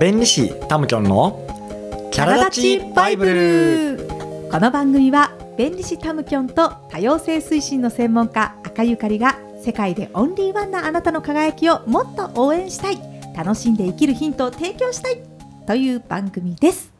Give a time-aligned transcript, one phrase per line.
[0.00, 1.46] 弁理士タムキョンの
[2.10, 4.08] キャラ立ちバイブル。
[4.50, 12.98] この番組は弁理士タムキョンと多様性推進の専門家赤ゆかりが世界でオンリーワンなあなたの輝きをもっと応援したい。
[13.36, 15.20] 楽しんで生きるヒントを提供したい。
[15.66, 16.90] という番組です。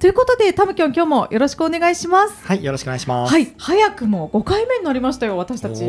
[0.00, 2.46] ということでタムキョン今日もよろしくお願いします。
[2.46, 3.32] はいよろしくお願いします。
[3.32, 5.84] はい早くも5回目になりましたよ私たち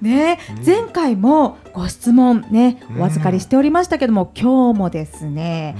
[0.00, 0.64] ね、うん。
[0.64, 3.02] 前回もご質問ねうん。
[3.02, 5.76] お預かりしておりましたけども、今日もですね、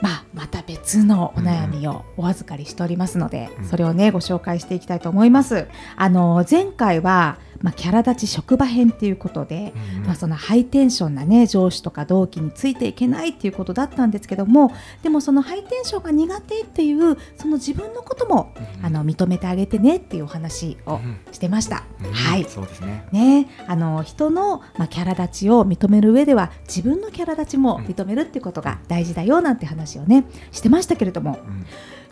[0.00, 3.64] まあ、また別のお悩みをお預かりしておりますので、うん。
[3.68, 5.66] それをねご紹介していきたいと思います。
[5.96, 14.72] あの前回は、まあ、キャラ立ち職場編っていうことで、うんまあ、そのハイテンションなね上司とか同期についていけないっていうことだったんですけども
[15.02, 21.84] でもそのハイテンションが苦手っていうその自分のことも、うんあの認めてあげてねっていうお話をうんしてました。
[22.02, 22.44] うんはい。
[22.44, 23.04] そうですね。
[23.10, 29.58] ね、あの人の、まあ、キャラ立ちを認める上では自分のキャラ立ちも認めるっていうことが大事だよなん。
[29.58, 31.66] て話をねしてましたけれどもうん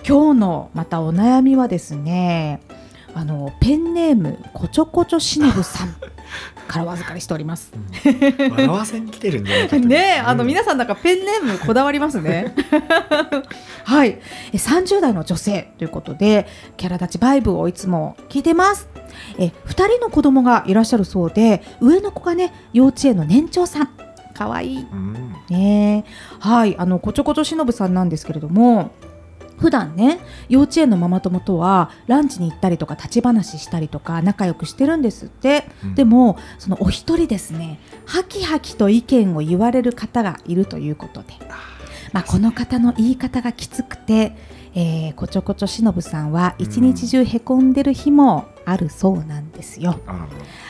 [0.06, 2.60] 今日のまたお悩みはですね
[3.16, 5.96] あのペンネームこちょこちょしのぶさん
[6.68, 7.72] からお預かりしております。
[7.74, 8.50] うん。
[8.50, 9.80] 笑わせに来てるんじゃないかと。
[9.88, 10.48] ねあのうん。
[10.48, 12.54] 皆さんなんかペンネームこだわりますね。
[13.84, 14.18] はい、
[14.52, 18.86] え30代の女性ということでキャラ立ちバイブをいつも聞いてます。
[19.38, 23.88] え2人の子供がいらっしゃるそうで上の子がね幼稚園の年長さん。
[24.34, 24.86] かわいい。
[24.92, 25.34] うん。
[25.48, 26.04] ね
[26.38, 26.76] はい。
[26.76, 28.90] あのこちょこちょしのぶさんなんですけれども
[29.58, 30.18] 普段ね
[30.48, 35.94] 幼稚園のママ友とはランチに行ったりとか立ち話したりとか仲良くしてるんですって、うん。
[35.94, 41.34] でもそのお一人ですねハキハキと意見を言われる方がいるということで、
[42.12, 44.36] まあ、この方の言い方がきつくて、
[44.74, 49.98] えーこちょこちょしのぶさんは一日中へこんでる日もあるそうなんですよ。
[50.06, 50.18] あら。
[50.18, 50.26] ら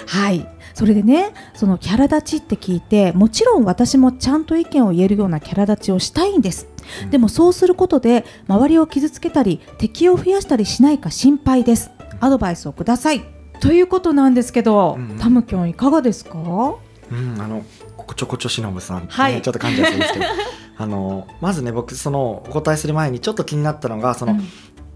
[0.07, 0.47] はい。
[0.75, 6.76] それでねそのキャラ立ちって聞いてもちろん私もちゃんと意見を言えるようなキャラ立ちをしたいんです、うん
[7.11, 11.91] でもそうすることで周りを傷つけたり敵を増やしたりしないか心配です。
[12.21, 13.25] アドバイスをください。
[13.61, 15.11] ということなんですけど、うん。
[15.11, 16.39] うんタムキョンいかがですか？
[16.39, 17.65] うん、あの
[17.97, 19.41] こちょこちょしのぶさん、ねはい。
[19.43, 20.25] ちょっと感じやすいんですけど。
[20.79, 24.49] あのまずね僕そのお答えする前にちょっと気になったのがその、うん。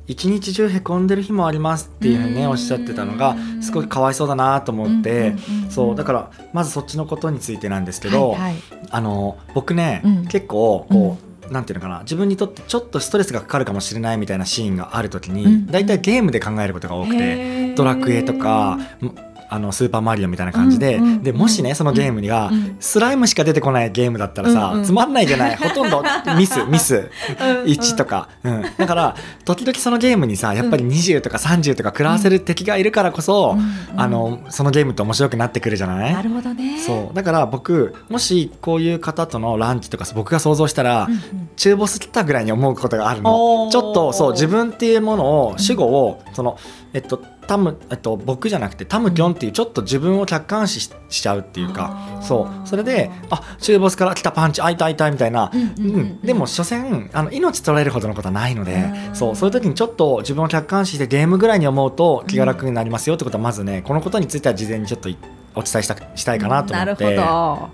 [0.06, 2.50] 一日中へこんでる日もありますっていうふうにねうん。
[2.50, 8.56] おっしゃってたのがすごいかわいそうだなと思って、うんうんうんそうだからまずそっちのことについてなんですけど、はいはい。
[8.90, 10.26] あの僕ね、うん。
[10.26, 17.60] 結構こう、なんていうのかな自分にとってちょっとストレスがかかるかもしれないみたいなシーンがある時に、うんだいたいゲームで考えることが多くて。
[17.74, 18.78] ドラクエとか
[19.50, 22.76] あのスーパーマリオみたいな感じで、うんうんでもしねそのゲームにが、うん。
[22.80, 24.84] スライムしか出てこないゲームだったらさ、うんうん。
[24.84, 25.56] つまんないじゃない？
[25.56, 26.02] ほとんど。
[26.38, 27.10] ミスミス。
[27.40, 27.64] うんうん。
[27.64, 34.00] 1とか、うん、だから時々そのゲームにさやっぱり20とか30とか食らわせる敵がいるからこそ、うんうん。
[34.00, 36.14] あのそのゲームって面白くなってくるじゃない？
[36.14, 36.78] なるほどね。
[36.78, 37.14] そう。
[37.14, 41.48] だから僕もしこういう方とのランチとか僕が想像したら、うんうん。
[41.56, 43.70] 中ボス来たぐらいに思うことがあるおのー。
[43.70, 46.56] ちょっとそう自分っていうものを主語を、その
[46.92, 52.68] えっとタム、えっと、僕じゃなくてタムキョンっていうちょっと自分を客観視ししちゃうっていうか、そう。
[52.68, 56.20] それであ中ボスから来たパンチあいたいたみたいな、うんうんうんうん。
[56.20, 58.74] でも所詮あの命取られるほどのことはないので
[59.08, 59.16] うん。
[59.16, 59.36] そう。
[59.36, 65.16] そういう時にちょっと自分を客観視してゲームぐらいに思うと気が楽になりますよってことはまずねこのことについては事前にちょっとい
[65.56, 67.04] お伝えしたしたいかなと思って。
[67.04, 67.10] う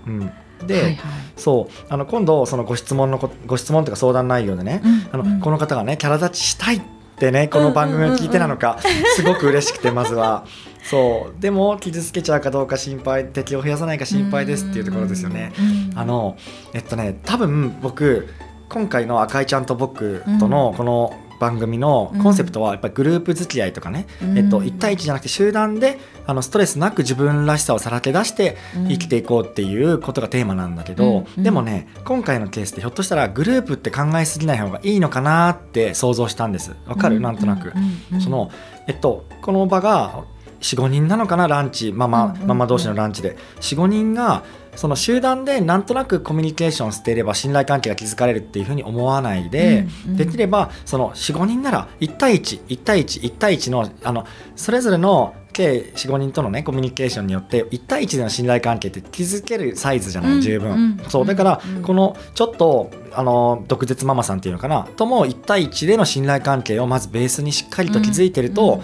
[0.09, 0.19] ん、
[0.65, 0.97] で、はいはい。
[1.35, 1.85] そう。
[1.87, 6.81] あの今度そのご質問のこご質問というか相談内容でね、あのうんこの方がねキャラ立ちしたいっ
[7.19, 8.77] てねこの番組を聞いてなのか
[9.15, 10.45] すごく嬉しくてまずは。
[10.83, 11.41] そう。
[11.41, 15.51] でも傷つけちゃうかどうか心配敵を増やさないか心配ですっていうところですよね。
[15.59, 15.61] う
[15.95, 16.37] んあの
[16.73, 18.29] えっとね多分僕
[18.69, 24.37] 今回の赤いちゃんと僕とのこの番組のコンセプトはやっぱりグループ付き合いとかね、うん。
[24.37, 28.87] えっと、1対1じゃなくて集団であのストレスなく自分らしさをさらけ出してうん。
[28.89, 31.43] 生きていこうっていうことがテーマなんだけど、うん。
[31.43, 36.75] でもね今回のケースってひょっとしたらグループって考えすぎない方がいいのかなって想像したんです。
[36.85, 37.73] わかる、なんとなく、
[38.19, 38.49] その
[38.87, 40.23] えっとこの場が
[40.61, 43.37] 45人なのかなランチママ,、ママ同士のランチで。
[43.61, 44.43] 45人が
[44.75, 50.17] その集団でなんとなくコミュニケーションしていれば信頼関係が築かれるっていうふうに思わないで、うんうん。
[50.17, 54.25] できればその45人なら1対11対11対1のあの
[54.55, 61.09] それぞれの計45人とのねコミュニケーションによって1対1での信頼関係って築けるサイズじゃない、うん十分、うん。
[61.09, 64.83] そうだからうんこのちょっとあの毒舌ママさんっていうのかな？
[64.95, 68.83] とも1対1での信頼関係をまずベースにしっかりと築いてると、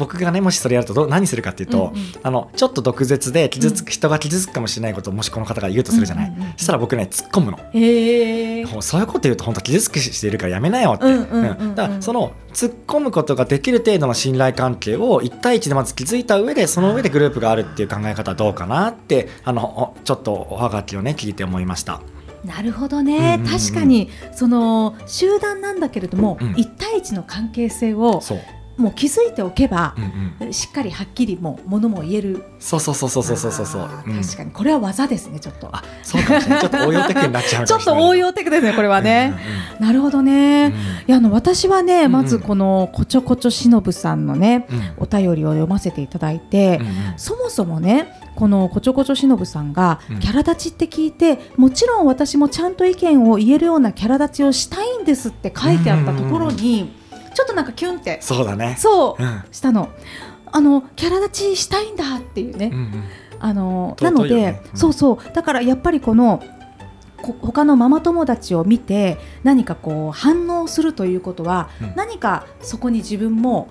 [0.00, 2.12] 僕がねもしそれやるとどう何するかっていうと、うんうん。
[2.22, 7.58] あのちょっと毒舌で傷つく、人が傷つくかもしれないことをもしこの方が言うとするじゃない、そしたら僕ね突っ込むの。
[7.72, 22.00] へえもうそういうこと言うと本当傷つくしているからやめなよって、うんだからその突っ込むことができる程度の信頼関係を1対1でまず築いた上でその上でグループがあるっていう考え方はどうかなってあのおちょっとおはがきをね聞いて思いました。
[22.44, 26.54] なるほどね、確かにその集団なんだけれども、うん。
[26.56, 28.22] 一対一の関係性を
[28.80, 29.94] もう気づいておけば
[30.40, 32.44] うん、うん、しっかりはっきりもうものも言える。
[32.58, 34.12] そうそうそうそうそうそうそうあうん。
[34.14, 35.68] ー確かにこれは技ですねちょっと。
[35.72, 36.60] あそうかもしれない。
[36.60, 39.34] ちょっと応用テクになっちゃうちょっと応用テクですねこれはね、
[39.78, 40.72] なるほどね、うん。
[40.72, 45.04] うんうんいやあの私はね、んまずこのこちょこちょしのぶさんのねうん。
[45.04, 46.94] お便りを読ませていただいて、うんうん。
[47.16, 50.20] そもそもねこのこちょこちょしのぶさんがうん。
[50.20, 56.92] キャラ立ちって聞いて、もちろん私もちゃんと意見を言えるようなキャラ立ちをしたいんですって書いてあったところに、
[57.40, 58.18] ちょっとなんかキュンって。
[58.20, 58.76] そうだね。
[58.78, 59.22] そう。
[59.22, 59.42] うん。
[59.50, 59.88] したの。
[60.52, 63.04] あのキャラ立ちしたいんだっていうね、うんうん。
[63.38, 64.78] あの尊ないので、よねうん。
[64.78, 65.32] そうそう。
[65.32, 66.44] だからやっぱりこのこ
[67.20, 71.92] 他のママ友達を見て何かこう反応するということは、うん。
[71.96, 73.68] 何かそこに自分も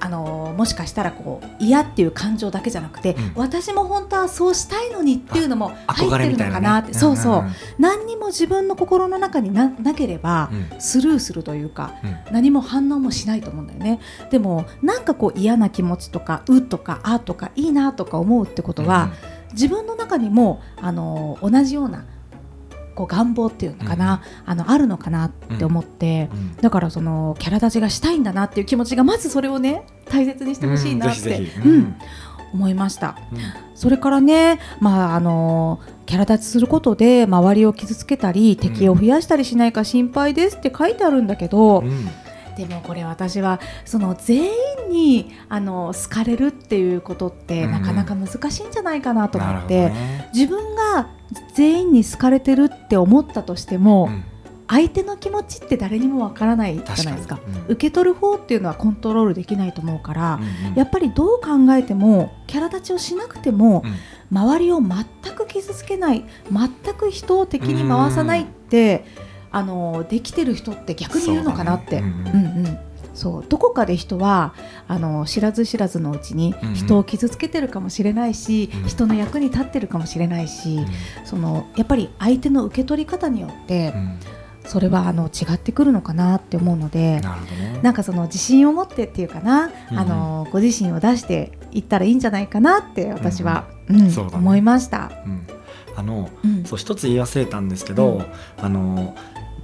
[0.00, 3.32] あのもしかしたらこう嫌っていう感情だけじゃなくて、うん。
[3.36, 6.32] 私も本当はそうしたいのにっていうのも入ってる。
[6.32, 7.52] のかなって、そうそう、んん。
[7.78, 10.80] 何にも自分の心の中にななければ、うん。
[10.80, 12.32] スルーするというかうん。
[12.32, 14.00] 何も反応もしないと思うんだよね。
[14.30, 19.10] でもなんかこう嫌な気持ちとかうとかあとかいいなとか思うってことは、
[19.52, 22.04] 自分の中にもあの同じような
[23.02, 26.38] こう願望っていうのかな、あのあるのかなって思って、うん。
[26.38, 31.96] うんだからそのキャラ立ちがしたいんだなっていう気持ちがまずそれをね大切にしてほしいなって、うん。
[32.54, 33.16] 思いました。
[33.74, 42.08] それからね、まあ、あのキャラ立ちすることで周りを傷つけたり敵を増やしたりしないか心配ですって書いてあるんだけど、うんうん
[42.56, 44.50] でもこれ私はその全員
[44.90, 50.30] にあの好かれるっていうことってうんなかなか難しいんじゃないかなと思って、ね。
[50.34, 51.08] 自分が
[51.54, 54.24] 全員に好かれてるって思ったとしても、うん。
[54.68, 57.40] 相手の気持ちって誰にもわからないじゃないですか。
[57.46, 57.72] うん。
[57.72, 60.74] 受け取る方っていうのはコントロールできないと思うから、うんうん。
[60.74, 64.36] やっぱりどう考えてもキャラ立ちをしなくても、うん。
[64.36, 69.04] 周りを全く傷つけない全く人を敵に回さないって、
[69.52, 71.98] あのできてる人って逆にいるのかなって。
[71.98, 72.32] そうだね。
[72.34, 72.78] うんうん。
[73.14, 73.44] そう。
[73.48, 74.54] どこかで人は
[74.88, 78.88] あの知らず知らずのうちに人を傷つけてるかもしれないし、うん。
[78.88, 80.86] 人の役に立ってるかもしれないし、うん。
[81.26, 84.18] そのやっぱり相手の受け取り方によってうん。
[84.64, 87.80] それはあの違ってくるのかなって思うので、なるほどね。
[87.82, 94.08] なんかその自信を持ってっていうかな、うんあのご自身を出していったらいいんじゃないかなって私は、うん。
[94.32, 95.10] 思いました。
[95.26, 95.46] うん。
[95.96, 96.64] あのうん。
[96.64, 98.64] そう一つ言い忘れたんですけど、うん。
[98.64, 99.16] あの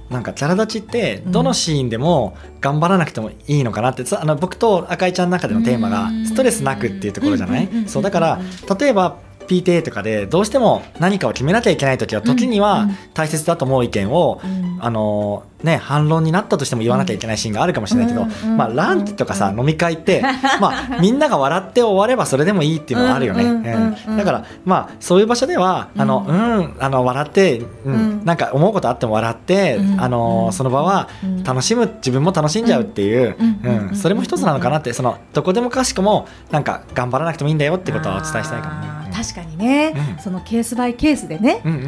[0.09, 6.25] なんかキャラ立ちってどのシーンでも頑張らなくてもいいのかなって、つあの僕と赤井ちゃんの中でのテーマがうん。
[6.25, 8.39] ストレスなくっていうところじゃない、そうだから
[8.79, 9.17] 例えば
[9.49, 14.69] PTA とかでどうしても何かを決めなきゃいけない時は時には大切だと思う意見を、うん。
[14.81, 18.25] あのね、反論になったとしても言わなきゃいけないシーンがあるかもしれないけど、
[18.55, 20.21] まあ、ランチとかさ、うん飲み会って、
[20.61, 23.43] まあ、 みんなが笑って終わればそれでもいいっていうのはあるよね。
[23.43, 28.21] うんだから、まあ、そういう場所ではあの、ううんあの笑って、うんうん。
[28.23, 39.08] なんか思うことあっても笑って、うんあのその場はうん楽しむ自分も楽しんじゃうっていう、うんそれも一つなのかなってそのどこでもかしこもなんか頑張らなくてもいいんだよってことはお伝えしたいかもね。
[39.23, 40.23] 確かにね、うん。
[40.23, 41.61] そのケースバイケースでね。
[41.65, 41.81] うんうん。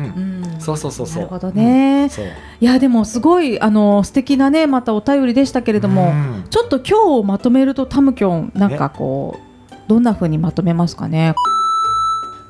[0.54, 0.62] うん。
[0.62, 1.16] そうそうそうそう。
[1.18, 2.04] なるほどね。
[2.04, 2.10] うん。
[2.10, 2.25] そう。
[2.25, 6.44] いやでもすごいあの素敵なねまたお便りでしたけれども、うん。
[6.50, 9.40] ちょっと今日まとめるとタムキョンなんかこ
[9.71, 11.35] うどんな風にまとめますかね。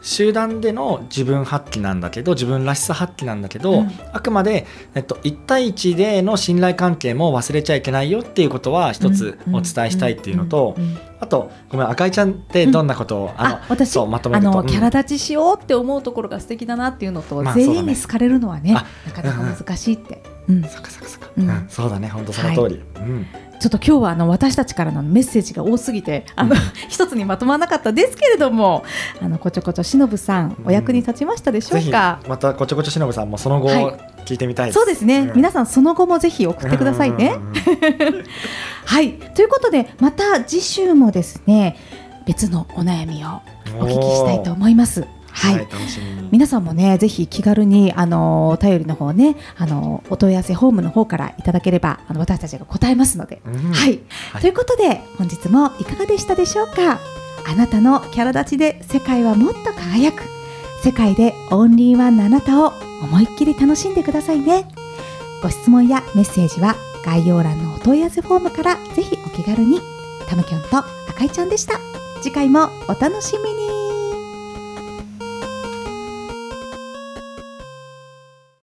[0.01, 3.91] 集団での自分発揮なんだけど自分らしさ発揮なんだけど、うん。
[4.11, 4.65] あくまで、
[4.95, 10.97] えっと、1対1での信頼関係も忘れちゃいけないよっていうことは一つお伝えしたいっていうのと、うんうんうん。
[11.19, 14.49] あとごめん赤井ちゃんってどんなことを、あのあ私そうまとめると。
[14.51, 20.63] あのキャラうん立ちしようって思うところが素敵だなっていうのと、まあ全員に好かれるのはねあなかなか難しいって、うん。
[20.63, 21.49] そっかそっかそっか、うん。
[21.49, 23.27] うんそうだね本当その通り、うん
[23.61, 26.55] ちょっと今日はあの私たちからのメッセージが多すぎてあの、
[26.89, 28.83] 一つにまとまらなかったですけれども
[29.21, 34.11] あのこちょこちょしのぶさんお役に立ちましたでしょぜひうか、またこちょこちょしのぶさんもその後はい。
[34.25, 35.33] 聞いてみたいです、そうですね、ん。
[35.35, 37.35] 皆さんその後もぜひ送ってくださいね。
[37.35, 38.23] うんうんうん。
[38.85, 39.13] はい。
[39.13, 41.77] ということでまた次週もですね
[42.25, 43.41] 別のお悩みを
[43.79, 45.05] お聞きしたいと思います。
[45.41, 45.67] はい、
[46.31, 53.53] 皆さんもねぜひ気軽にあのお便りの方ねあのお問い合わせホームの方からいただければあの私たちが答えますので、うん。
[53.71, 53.99] はい、
[54.31, 54.41] はい。
[54.41, 56.99] ということで本日もいかがでしたでしょうか？
[57.47, 60.23] あなたのキャラ立ちで世界はもっと輝く。
[60.83, 64.67] 世界でオンリーワンのあなたを思いっきり楽しんでくださいね。
[65.41, 69.79] ご質問やメッセージは概要欄のお問い合わせフォームからぜひお気軽に。
[70.27, 71.79] タムキョンと赤かいちゃんでした。
[72.21, 73.80] 次回もお楽しみに